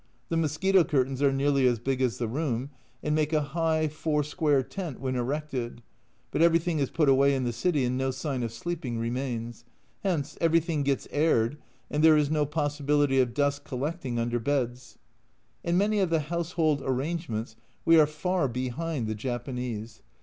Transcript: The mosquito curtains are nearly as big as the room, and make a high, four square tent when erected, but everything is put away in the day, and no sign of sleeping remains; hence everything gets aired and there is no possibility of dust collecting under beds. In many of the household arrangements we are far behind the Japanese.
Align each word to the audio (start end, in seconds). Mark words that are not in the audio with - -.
The 0.29 0.37
mosquito 0.37 0.83
curtains 0.83 1.21
are 1.21 1.31
nearly 1.31 1.67
as 1.67 1.77
big 1.77 2.01
as 2.01 2.17
the 2.17 2.27
room, 2.27 2.71
and 3.03 3.13
make 3.13 3.31
a 3.33 3.43
high, 3.53 3.87
four 3.87 4.23
square 4.23 4.63
tent 4.63 4.99
when 4.99 5.15
erected, 5.15 5.83
but 6.31 6.41
everything 6.41 6.79
is 6.79 6.89
put 6.89 7.07
away 7.07 7.35
in 7.35 7.43
the 7.43 7.51
day, 7.71 7.83
and 7.85 7.99
no 7.99 8.09
sign 8.09 8.41
of 8.41 8.51
sleeping 8.51 8.97
remains; 8.97 9.63
hence 10.01 10.39
everything 10.41 10.81
gets 10.81 11.07
aired 11.11 11.59
and 11.91 12.03
there 12.03 12.17
is 12.17 12.31
no 12.31 12.47
possibility 12.47 13.19
of 13.19 13.35
dust 13.35 13.63
collecting 13.63 14.17
under 14.17 14.39
beds. 14.39 14.97
In 15.63 15.77
many 15.77 15.99
of 15.99 16.09
the 16.09 16.21
household 16.21 16.81
arrangements 16.83 17.55
we 17.85 17.99
are 17.99 18.07
far 18.07 18.47
behind 18.47 19.05
the 19.05 19.13
Japanese. 19.13 20.01